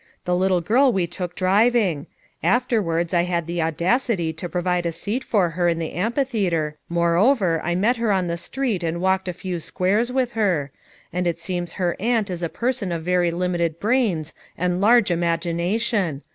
"The 0.25 0.35
little 0.35 0.61
girl 0.61 0.91
we 0.91 1.05
took 1.05 1.35
driving; 1.35 2.07
afterwards 2.41 3.13
I 3.13 3.21
had 3.25 3.45
the 3.45 3.61
audacity 3.61 4.33
to 4.33 4.49
provide, 4.49 4.87
a 4.87 4.91
seat 4.91 5.23
for 5.23 5.51
her 5.51 5.69
in 5.69 5.77
the 5.77 5.93
am 5.93 6.13
phitheatre, 6.13 6.73
moreover, 6.89 7.61
I 7.63 7.75
met 7.75 7.97
her 7.97 8.11
on 8.11 8.25
the 8.25 8.35
street 8.35 8.81
and 8.81 8.99
walked 8.99 9.27
a 9.27 9.31
few 9.33 9.59
squares 9.59 10.11
with 10.11 10.31
her; 10.31 10.71
and 11.13 11.27
it 11.27 11.37
seems 11.37 11.73
her 11.73 11.95
aunt 11.99 12.31
is 12.31 12.41
a 12.41 12.49
person 12.49 12.91
of 12.91 13.03
very 13.03 13.29
limited 13.29 13.79
brains 13.79 14.33
and 14.57 14.81
large 14.81 15.11
imagination. 15.11 16.23